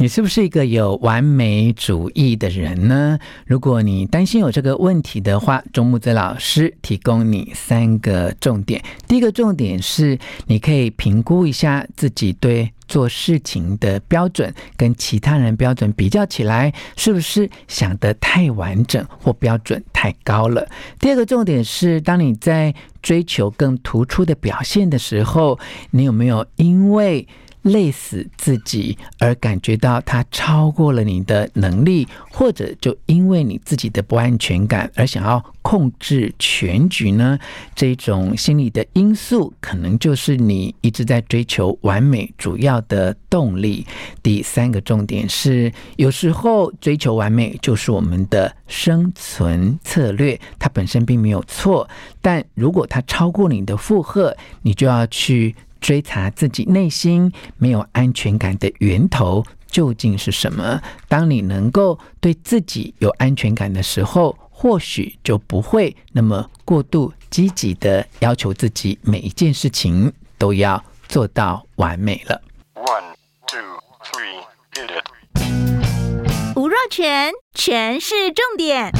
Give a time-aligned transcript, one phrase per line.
[0.00, 3.18] 你是不是一个有完美主义的人呢？
[3.44, 8.82] 如果你担心有这个问题的话，钟木子老师提供你三个重点。
[9.06, 20.66] 第一个重点是，你可以评估一下自己对做事情的标准，跟其他人标准比较起来，是不是想得太完整或标准太高了？
[20.98, 25.58] 第二个重点是，当你在追求更突出的表现的时候，
[25.90, 27.28] 你有没有因为
[27.62, 37.38] 累死自己，而感觉到它超过了你的能力，或者就因为你自己的不安全感而想要控制全局呢？
[37.74, 43.86] 这种心理的因素，可能就是你一直在追求完美主要的动力。
[44.22, 51.88] 第三个重点是，有时候追求完美就是我们的生存策略，它本身并没有错，
[52.22, 55.54] 但如果它超过你的负荷，你就要去。
[55.80, 60.80] 追查自己内心没有安全感的源头究竟是什么？
[61.08, 72.42] 当你能够对自己有安全感的时候，或许就不会那么过度积极的要求自己每一件事情都要做到完美了。
[72.74, 73.14] One,
[73.46, 73.60] two,
[74.04, 74.42] three,
[74.74, 76.56] hit it.
[76.56, 78.92] 吴若全，全是重点，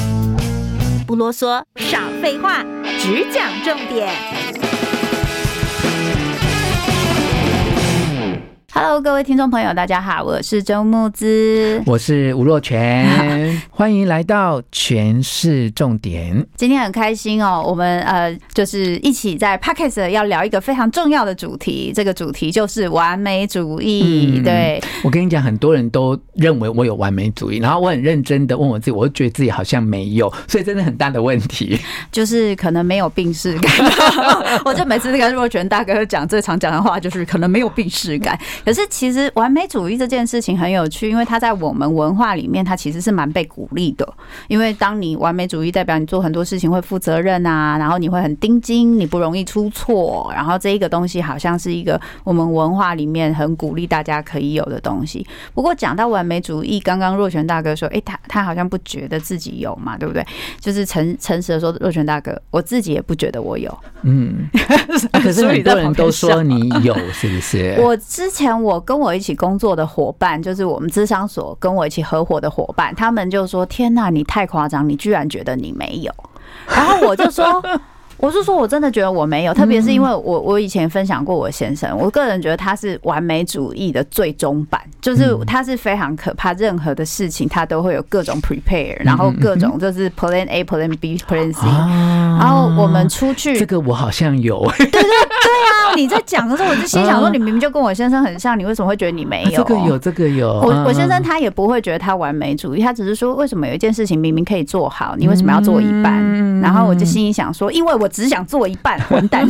[1.07, 2.65] 不啰嗦，少废话，
[2.99, 4.60] 只讲重点。
[8.73, 16.47] Hello，各位听众朋友，大家好，我是周慕之，我是吴若全，欢迎来到全市重点。
[16.57, 24.35] 今天很开心哦，我们呃就是一起在 Podcast 要聊一个非常重要的主题，这个主题就是完美主义。
[24.37, 31.77] 嗯、对，我跟你讲，很多人都认为我有完美主义，然后我很认真的问我自己，我就觉得自己好像没有，所以真的很大的问题，
[32.13, 33.73] 就是可能没有病识感。
[34.65, 38.39] 我就每次跟若全大哥讲最常讲的话，就是可能没有病识感。
[38.65, 44.07] 可是其实完美主义这件事情很有趣，因为它在我们文化里面，它其实是蛮被鼓励的。
[44.49, 50.31] 因为当你完美主义，代表你做很多事情会负责任啊，然后你会很盯紧，你不容易出错。
[50.35, 55.27] 然后这一个东西好像是一个我们文化里面很鼓励大家可以有的东西。
[55.55, 60.23] 不过讲到完美主义，刚刚若权大哥说，诶，他他好像不觉得自己有嘛，对不对？
[60.61, 63.75] 就是诚诚实的说，若权大哥，我自己也不觉得我有。
[64.03, 64.49] 嗯，
[65.23, 67.77] 可是很多人都说你有，是不是？
[67.81, 68.50] 我之前。
[68.59, 76.13] 我跟我一起工作的伙伴，就是我们智商所跟我一起合伙的伙伴，他们就说：“天哪，你太夸张，你居然觉得你没有。”
[76.67, 77.63] 然后我就说。
[78.21, 95.97] 我是说，我真的觉得我没有，特别是因为我我以前分享过我先生，我个人觉得他是完美主义的最终版，就是他是非常可怕，任何的事情他都会有各种 prepare，然后各种就是 plan A、plan B、plan C，然后我们出去，这个我好像有，对对对啊！
[95.97, 99.51] 你在讲的时候，我就心想说， 你明明就跟我先生很像，你为什么会觉得你没有？
[99.53, 100.61] 这个有，这个有。
[100.61, 106.61] 我我先生他也不会觉得他完美主义，他只是说，为什么有一件事情明明可以做好，你为什么要做一半？
[106.61, 108.10] 然后我就心里想说，因为我。
[108.11, 109.47] 只想做一半，混蛋。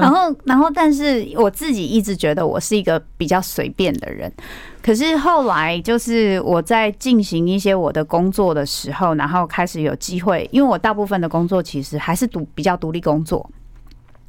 [0.00, 4.32] 然后，然后，但是我自己一直觉得我是一个比较随便的人。
[4.82, 13.50] 可是后来，就是我在进行一些我的工作的时候，然后开始有机会，因为我大部分的工作其实还是独比较独立工作。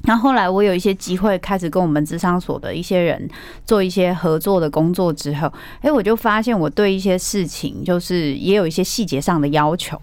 [0.02, 3.28] 然后后来我有一些机会开始跟我们智商所的一些人
[3.66, 10.00] 做一些合作的工作之后，哎，我就发现我对一些事情就是也有一些细节上的要求。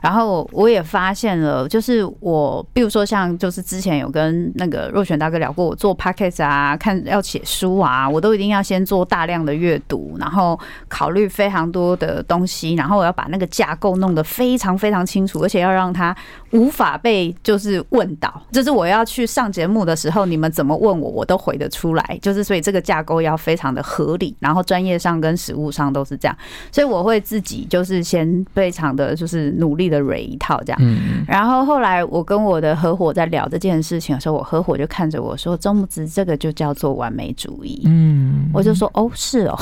[0.00, 10.58] 然后我也发现了，就是我，比如说像，就是之前有跟那个若权大哥聊过，我做 podcast 啊，看要写书啊，我都一定要先做大量的阅读，然后
[10.88, 16.16] 考虑非常多的东西，然后我要把那个架构弄得非常非常清楚，而且要让他
[16.52, 26.36] 无法被就是问到，就是我要去上节目的时候，你们怎么问我，我都回得出来，就是所以这个架构要非常的合理，然后专业上跟实务上都是这样，
[26.70, 29.46] 所以我会自己就是先非常的就是。
[29.74, 30.80] 力的蕊一套这样，
[31.26, 39.58] 然后后来我跟我的合伙在聊这件事情的时候，我合伙就看着我说：“周木子，这个就叫做完美主义。”嗯，我就说哦，是哦，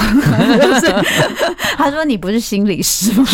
[1.79, 3.27] 他说你不是心理师吗？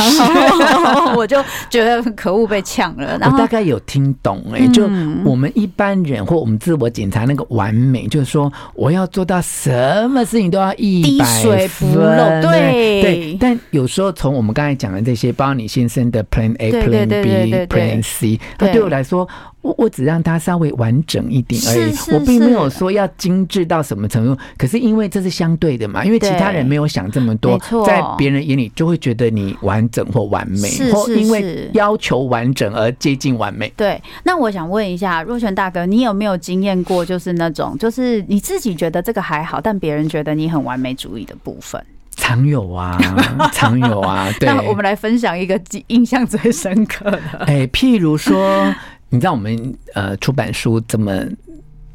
[1.17, 3.19] 我就觉得可恶，被呛了。
[3.19, 4.85] 然后我大概有听懂哎、欸，就
[5.25, 13.37] 我们一般人或我们自我检查那个完美，就是说我要做到什么事情都要一滴水不漏，对对。
[13.41, 19.29] 但有时候从我们刚才讲的这些，包括你先生的 Plan A、Plan B、Plan C，那对我来说。
[19.63, 24.35] 我我只让它稍微完整一点而已，我并没有说要精致到什么程度。
[24.57, 33.71] 可是因为这是相对的嘛，因为其他人没有想这么多，在别人眼里就会觉得你完整或完美，或因为要求完整而接近完美。
[33.77, 41.85] 对，那我想问一下若璇大哥，你有没有经验过，就是那种就是你自己觉得这个还好，但别人觉得你很完美主义的部分？
[42.31, 42.99] 常有啊，
[43.53, 44.29] 常有啊。
[44.39, 47.21] 对，那我们来分享一个印象最深刻的。
[47.47, 48.75] 哎，譬如说。
[49.13, 51.13] 你知道我们呃出版书这么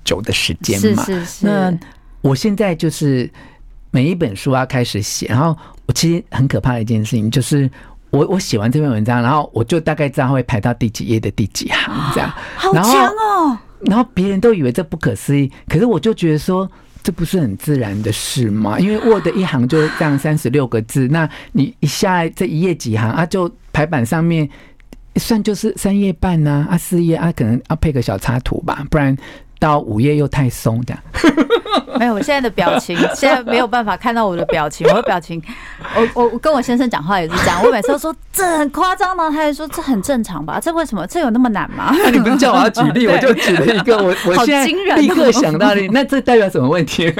[0.03, 1.01] 久的时间嘛？
[1.05, 1.45] 是是是。
[1.45, 1.73] 那
[2.19, 3.31] 我现在就是
[3.89, 7.71] 每一本书要开始写，然后我其实很可怕的一件事情就是，
[8.09, 12.29] 我我写完这篇文章，然后我就大概知道会排到第几页的第几行这样。
[12.57, 13.57] 好强哦！
[13.85, 16.69] 然后别人都以为这不可思议，可是我就觉得说，
[17.05, 18.79] 这不是很自然的事吗？
[18.79, 24.49] 因为 Word 一行就这样三十六个字，那你一下这一页几行啊，就排版上面。
[25.17, 29.15] 算就是三页半呐，啊四页啊，可能要配个小插图吧，不然
[29.67, 31.03] 到五页又太松这样。
[31.97, 34.85] 没有，我现在的表情， 现在没有办法看到我的表情。
[34.89, 35.41] 我的表情，
[36.13, 37.61] 我我跟我先生讲话也是这样。
[37.63, 39.29] 我每次都说这很夸张吗？
[39.29, 40.59] 他还说这很正常吧？
[40.61, 41.07] 这为什么？
[41.07, 41.95] 这有那么难吗？
[42.03, 43.97] 那你不用叫我要举例， 我就举了一个。
[43.97, 44.65] 我我现在
[44.95, 47.13] 立刻想到你，那这代表什么问题？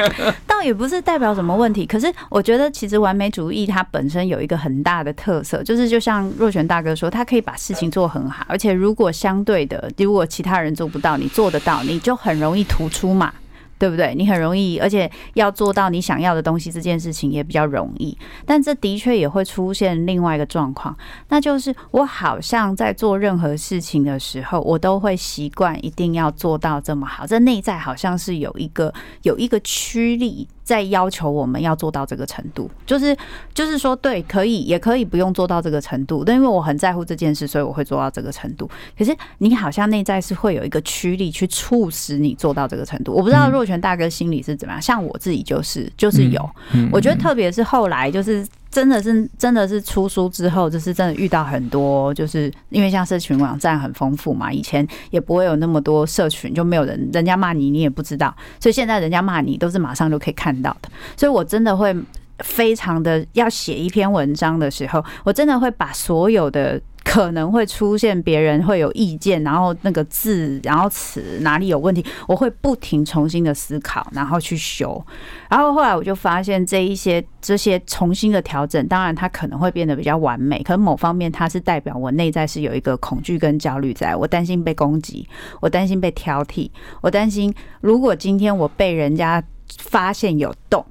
[0.66, 1.86] 也不是代表什么问题。
[1.86, 13.34] 可是我觉得，其实完美主义它本身有一个很大的特色，就是就像若璇大哥说，他可以把事情做很好，而且如果相对的，如果其他人做不到，你做得到，你就很容易突出嘛。
[13.78, 14.14] 对不对？
[14.16, 18.18] 你很容易，而且要做到你想要的东西，这件事情也比较容易。
[18.46, 20.96] 但这的确也会出现另外一个状况，
[21.30, 27.26] 那就是我好像在做任何事情的时候，我都会习惯一定要做到这么好。
[27.28, 28.94] 这内在好像是有一个
[29.24, 30.48] 有一个驱力。
[30.66, 33.16] 在要求我们要做到这个程度，就是
[33.54, 38.68] 就是说，对，可以，也可以不用做到这个程度，但因为我很在乎这件事，所以我会做到这个程度。
[38.98, 43.14] 可是你好像内在是会有一个驱力去促使你做到这个程度。
[43.14, 46.50] 我不知道若泉大哥心里是怎么样，像我自己就是就是有，
[46.92, 48.46] 我觉得特别是后来就是。
[48.76, 61.96] 真的是，真的是出书之后，就是真的遇到很多，就是因为像社群网站很丰富嘛，以前也不会有那么多社群，就没有人，人家骂你，你也不知道，所以现在人家骂你都是马上就可以看到的，所以我真的会
[62.40, 66.82] 非常的要写一篇文章的时候，我真的会把所有的。
[67.06, 75.02] 可能会出现别人会有意见，然后那个字，然后词哪里有问题，我会不停重新的思考，然后去修。
[75.48, 85.26] 然后后来我就发现，这一些这些重新的调整，当然它可能会变得比较完美，可能某方面它是代表我内在是有一个恐惧跟焦虑在，我担心被攻击，
[85.62, 86.70] 我担心被挑剔，
[87.02, 89.42] 我担心如果今天我被人家
[89.78, 90.84] 发现有洞。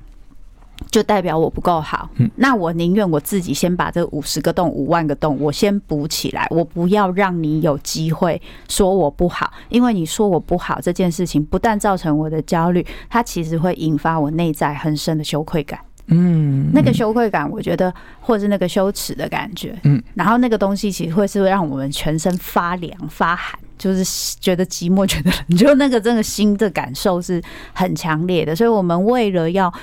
[0.94, 15.80] 就代表我不够好，那我宁愿我自己先把这五十个洞、五万个洞，我先补起来，我不要让你有机会说我不好，因为你说我不好这件事情，不但造成我的焦虑，它其实会引发我内在很深的羞愧感。
[16.06, 27.42] 嗯，那个羞愧感，我觉得，或者是那个羞耻的感觉，嗯，然后那个东西其实会是会让我们全身发凉、发寒，就是觉得寂寞、觉得冷，就那个真的心的感受是
[27.72, 29.74] 很强烈的，所以我们为了要。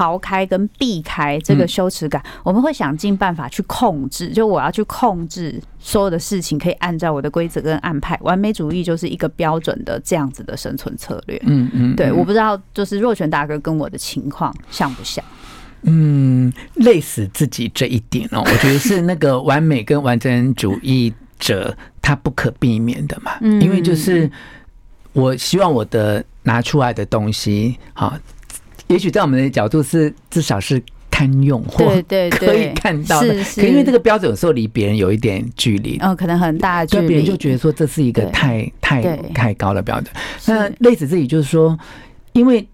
[0.00, 4.30] 逃开跟避开这个羞耻感，我们会想尽办法去控制。
[4.30, 8.18] 就我要去控制所有的事情，可以按照我的规则跟安排。
[8.22, 11.38] 完美主义就是一个标准的这样子的生存策略。
[11.44, 15.22] 嗯嗯，对，我不知道，就是若泉大哥跟我的情况像不像？
[15.82, 23.32] 嗯，累死自己这一点哦，我觉得是那个完美跟完整主义者他不可避免的嘛。
[23.42, 24.30] 嗯，因为就是
[25.12, 28.16] 我希望我的拿出来的东西，好。
[28.90, 31.86] 也许在我们的角度是至少是堪用或
[32.30, 40.12] 可以看到的，可因为这个标准有时候离别人有一点距离，嗯，可能很大的距离，别人就觉得说这是一个太太太高的标准。
[40.46, 41.78] 那类似自己就是说，
[42.32, 42.66] 因为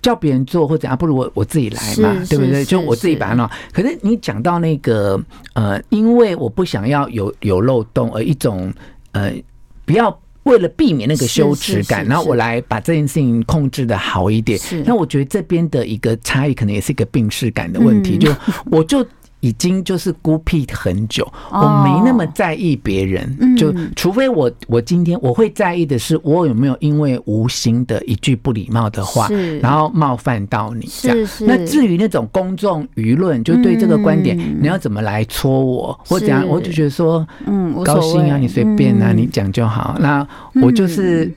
[0.00, 2.64] 叫别人做或怎样，不如我我自己来嘛，对不对？
[2.64, 3.50] 就我自己把它弄。
[3.72, 5.20] 可是你讲到那个
[5.54, 8.72] 呃，因为我不想要有有漏洞，而一种
[9.10, 9.32] 呃，
[9.84, 10.16] 不要。
[10.44, 14.58] 为了避免那个羞耻感，然后我来把这件事情控制的好一点。
[14.84, 18.16] 那我觉得这边的一个差异，可能也是一个病视感的问题。
[18.16, 18.34] 就
[18.70, 19.04] 我就
[19.44, 29.28] 已经就是孤僻很久，哦、我没那么在意别人，嗯、就除非我我今天我会在意的是我有没有因为无心的一句不礼貌的话，
[29.60, 31.18] 然后冒犯到你这样。
[31.18, 31.26] 是。
[31.26, 39.96] 是，那至于那种公众舆论，就对这个观点，嗯、你要怎么来戳我或怎样，我就觉得说，嗯，高兴啊，你随便啊，嗯、你讲就好。
[40.00, 40.26] 那
[40.62, 41.30] 我就是。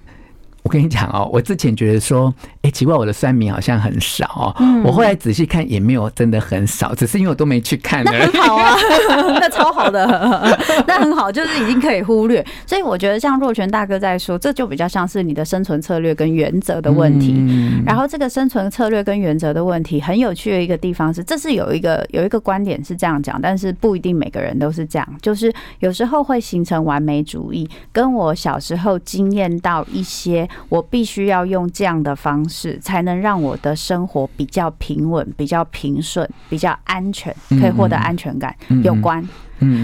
[0.67, 4.53] 嗯我跟你讲哦，我之前觉得说，哎、欸，奇怪，我的酸民好像很少哦。
[4.59, 8.03] 嗯、我后来仔细看，也没有真的很少，只是因为我都没去看。
[8.03, 8.75] 那很好啊，
[9.39, 10.05] 那超好的，
[10.85, 12.45] 那很好，就是已经可以忽略。
[12.65, 17.33] 所以我觉得，像若泉大哥在说，这就比较像是你的生存策略跟原则的问题。
[17.37, 25.07] 嗯、然后，这个生存策略跟原则的问题，很有趣的一个地方是，这是有一个有一个观点是这样讲，但是不一定每个人都是这样。
[25.21, 30.45] 就是有时候会形成完美主义，跟我小时候经验到一些。
[30.69, 39.21] 我必须要用这样的方式，才能让我的生活比较平稳、比较平顺、比较安全，可以获得安全感有关。
[39.21, 39.29] 嗯，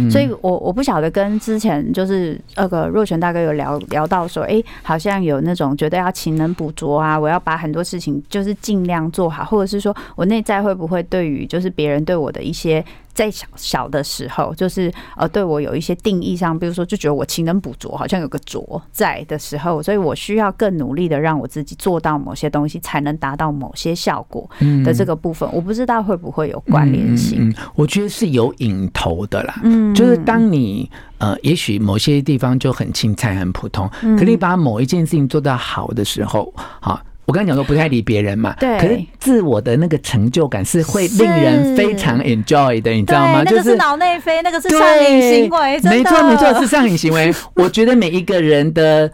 [0.10, 12.84] 所以我我不晓得跟之前就是那个若泉大哥有聊聊到说，哎，好像有那种觉得要勤能补拙啊，我要把很多事情就是尽量做好，或者是说我内在会不会对于就是别人对我的一些。
[13.13, 24.50] 在小小的时候，就是呃，对我有一些定义上，比如说就觉得我勤能补拙，好像有个拙在的时候，所以我需要更努力的让我自己做到某些东西，才能达到某些效果
[24.84, 27.50] 的这个部分，我不知道会不会有关联性。
[27.50, 29.62] 嗯，我觉得是有引头的啦。
[29.63, 37.01] 嗯，就是当你呃，也许某些地方就很青菜、很普通，可你把某一件事情做到好的时候，好。
[37.25, 43.41] 我刚才讲说不太理别人嘛，对，可是自我的那个成就感是会令人非常 enjoy 的，你知道吗？
[43.46, 47.34] 那个是脑内啡，那个是上瘾行为，没错没错，是上瘾行为。
[47.55, 49.10] 我觉得每一个人的。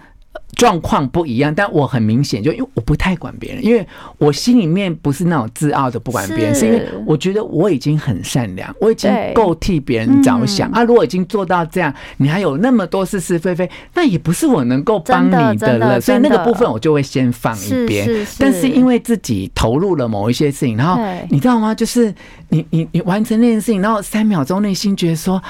[0.56, 3.88] 状况不一样，但我很明显就因为我不太管别人，因为
[4.18, 10.84] 我心里面不是那种自傲的不管别人，是因为我觉得我已经很善良，我已经够替别人着想啊。
[10.84, 16.01] 如果已经做到这样，你还有那么多是是非非，那也不是我能够帮你的了。
[16.01, 18.10] 所以那个部分我就会先放一边。
[18.38, 21.74] 但是因为自己投入了某一些事情，然后你知道吗？
[21.74, 22.13] 就是
[22.50, 25.41] 你你你完成那件事情，然后三秒钟内心觉得说。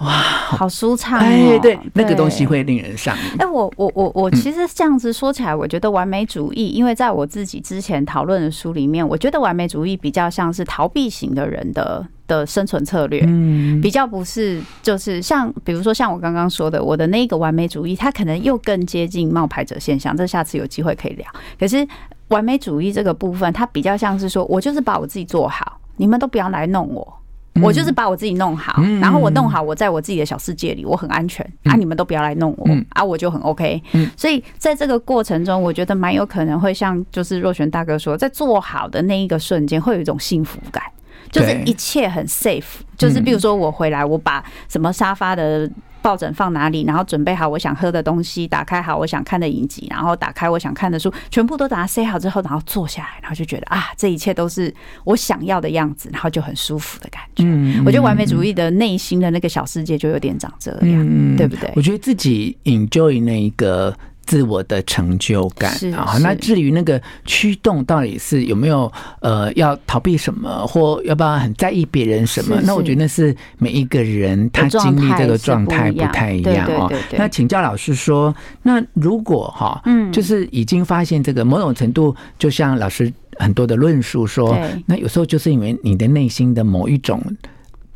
[0.00, 1.22] 哇，好舒畅哦！
[1.22, 3.22] 哎，对，那个东西会令人上瘾。
[3.38, 20.16] 哎，我我我我其实这样子说起来，我觉得完美主义，因为在我自己之前讨论的书里面，我觉得完美主义比较像是逃避型的人的的生存策略，嗯比较不是就是像比如说像我刚刚说的，我的那个完美主义，它可能又更接近冒牌者现象。
[20.16, 21.26] 这下次有机会可以聊。
[21.58, 21.86] 可是
[22.28, 27.19] 完美主义这个部分，它比较像是说我就是把我自己做好，你们都不要来弄我。
[27.62, 31.74] 我就是把我自己弄好，然后我弄好，我在我自己的小世界里，我很安全啊！
[31.74, 33.82] 你们都不要来弄我啊，我就很 OK。
[34.16, 40.82] 所以在这个过程中，我觉得蛮有可能会像就是若璇大哥说，在做好的那一个瞬间，会有一种幸福感，
[41.30, 42.80] 就是一切很 safe。
[42.96, 45.70] 就是比如说我回来，我把什么沙发的。
[46.02, 46.84] 抱枕放哪里？
[46.84, 54.72] 然后准备好我想喝的东西，打开好我想看的影集，然后打开我想看的书，全部都把它塞好之后，然后坐下来，然后就觉得啊，这一切都是
[55.04, 57.44] 我想要的样子，然后就很舒服的感觉。
[57.44, 61.72] 嗯，我觉得完美主义的内心的那个小世界就有点长这样，嗯，对不对？
[61.76, 63.96] 我觉得自己 enjoy 那一个。
[64.30, 68.90] 自我的成就感啊，那至于那个驱动到底是有没有
[69.22, 72.60] 呃要逃避什么，或要不要很在意别人什么？
[72.62, 76.88] 那我觉得那是每一个人他经历这个状态不太一样哦。
[77.18, 78.32] 那请教老师说，
[78.62, 84.56] 那如果哈，嗯，就是已经发现这个某种程度，就像老师很多的论述说，
[84.86, 87.20] 那有时候就是因为你的内心的某一种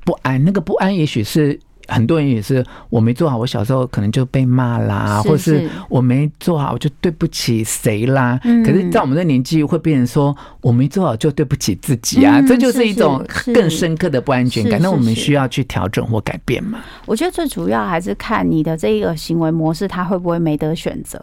[0.04, 1.56] 不安，那个不安也许是。
[1.88, 8.38] 很多人也是，我没做好，我小时候可能就被骂啦，或是我没做好，我就对不起谁啦。
[8.64, 13.24] 可是，在我们的年纪，会变成说我没做好就对不起自己啊，这就是一种
[13.54, 14.80] 更深刻的不安全感。
[14.80, 16.80] 那我们需要去调整或改变吗？
[17.06, 21.22] 我觉得最主要还是看你的这一个行为模式，他会不会没得选择。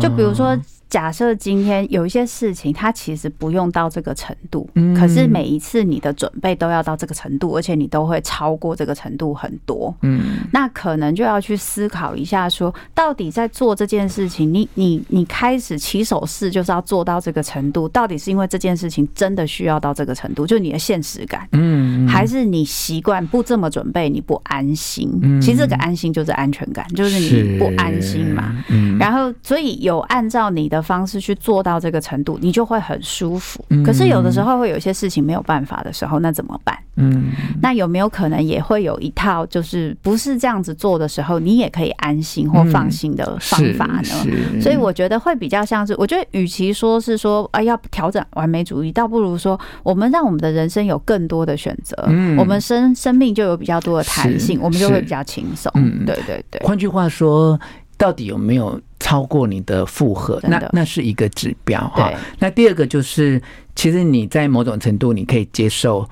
[0.00, 0.56] 就比如说。
[0.94, 9.92] 假设今天有一些事情，它其实不用到这个程度，可是每一次你的准备都要到这个程度，而且你都会超过这个程度很多。
[10.02, 25.10] 嗯，那可能就要去思考一下，说到底在做这件事情，你你你开始起手式就是要做到这个程度，到底是因为这件事情真的需要到这个程度，就你的现实感，嗯，还是你习惯不这么准备，你不安心？
[25.42, 28.54] 其实这个安心就是安全感，就是你不安心嘛。
[28.68, 30.83] 嗯，然后所以有按照你的。
[30.84, 33.64] 方式去做到这个程度，你就会很舒服。
[33.70, 36.78] 嗯、可是有的时候会有些事情没有办法的时候，那怎么办？
[36.96, 44.26] 嗯，那有没有可能也会有一套，就是不是这样子做的时候，你也可以安心或放心的方法呢？
[44.26, 55.72] 嗯、所以我觉得会比较像是，我觉得与其说是说啊要调整完美主义，倒不如说我们让我们的人生有更多的选择，嗯，我们生生命就有比较多的弹性，我们就会比较轻松。
[55.74, 56.60] 嗯，对对对。
[56.64, 57.58] 换句话说，
[57.96, 60.40] 到底有没有超过你的负荷？
[60.44, 62.10] 那那是一个指标哈。
[62.38, 63.38] 那第二个就是，
[63.76, 66.08] 其实你在某种程度你可以接受。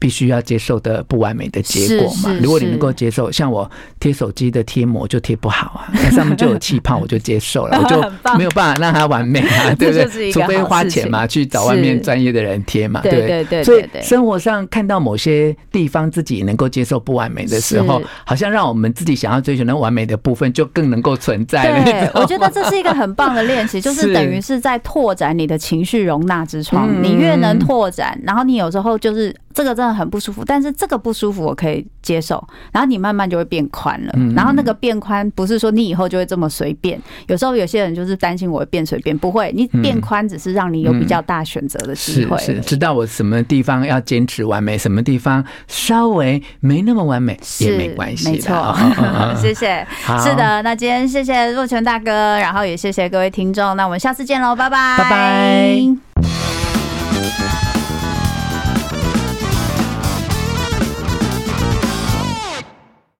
[0.00, 2.34] 必须要接受的不完美的结果嘛？
[2.42, 8.00] 如果你能够接受，像我贴手机的贴膜就贴不好啊，那 上面就有气泡，我就接受了， 我就
[8.38, 10.32] 没有办法让它完美啊， 对不对？
[10.32, 13.62] 除非花钱嘛，去找外面专业的人贴嘛，对对对。
[13.62, 21.82] 所以生活上看到某些地方自己能够接受不完美的时候，好像让我们自己想要追求那完美的部分就更能够存在。
[21.84, 26.88] 对，我觉得这是一个很棒的练习，就是等于是在拓展你的情绪容纳之窗。
[27.02, 29.34] 你越能拓展，然后你有时候就是。
[29.52, 32.42] 这个真的很不舒服，但是这个不舒服我可以接受，
[32.72, 34.12] 然后你慢慢就会变宽了。
[34.34, 42.38] 然后那个变宽不是说你以后就会这么随便，有时候有些人就是担心我会变随便，不会，你变宽只是让你有比较大选择的机会。
[42.38, 48.30] 是是，知道我什么地方要坚持完美，什么地方稍微没那么完美也没关系。
[48.30, 48.74] 没错，
[49.36, 49.86] 谢谢。
[50.22, 56.59] 是的，那今天谢谢若泉大哥，然后也谢谢各位听众，那我们下次见喽，拜拜，拜拜。